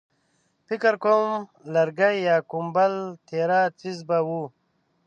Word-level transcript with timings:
فکر 0.67 0.93
کوم 1.03 1.31
لرګی 1.73 2.15
يا 2.27 2.35
کوم 2.49 2.65
بل 2.75 2.93
تېره 3.27 3.61
څيز 3.79 3.97
به 4.07 4.17
و. 4.27 4.29